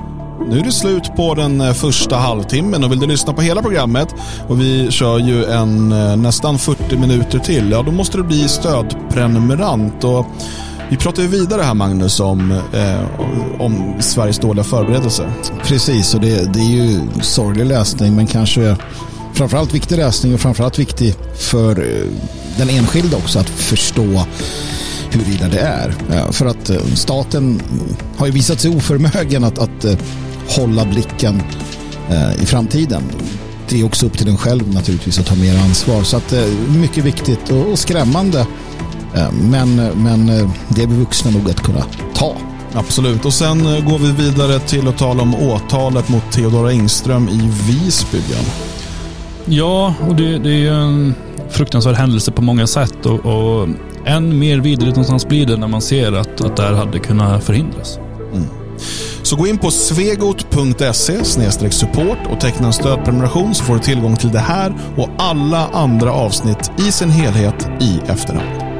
[0.49, 3.61] nu är det slut på den eh, första halvtimmen och vill du lyssna på hela
[3.61, 4.15] programmet
[4.47, 8.47] och vi kör ju en eh, nästan 40 minuter till, ja då måste du bli
[8.47, 10.03] stödprenumerant.
[10.03, 10.25] Och
[10.89, 15.31] vi pratar ju vidare här Magnus om, eh, om Sveriges dåliga förberedelser.
[15.63, 18.77] Precis, och det, det är ju sorglig läsning men kanske
[19.33, 22.07] framförallt viktig läsning och framförallt viktig för eh,
[22.57, 24.25] den enskilde också att förstå
[25.11, 25.93] hur illa det är.
[26.31, 27.61] För att staten
[28.17, 29.85] har ju visat sig oförmögen att, att
[30.47, 31.41] hålla blicken
[32.09, 33.03] eh, i framtiden.
[33.69, 36.03] Det är också upp till den själv naturligtvis att ta mer ansvar.
[36.03, 38.39] Så att, eh, mycket viktigt och, skrämmande.
[39.15, 40.27] Eh, men, men
[40.69, 42.35] det är vi vuxna nog att kunna ta.
[42.75, 47.51] Absolut, och sen går vi vidare till att tala om åtalet mot Theodora Engström i
[47.67, 48.21] Visby.
[49.45, 51.15] Ja, och det, det är ju en
[51.49, 53.67] fruktansvärd händelse på många sätt och, och
[54.05, 57.43] än mer vidrigt någonstans blir det när man ser att, att det här hade kunnat
[57.43, 57.99] förhindras.
[58.33, 58.62] Mm.
[59.23, 61.25] Så gå in på svegot.se
[61.71, 66.11] support och teckna en stödprenumeration så får du tillgång till det här och alla andra
[66.11, 68.72] avsnitt i sin helhet i efterhand.